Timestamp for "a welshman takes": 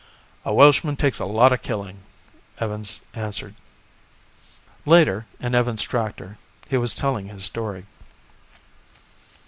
0.43-1.19